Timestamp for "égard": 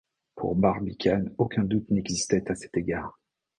2.75-3.19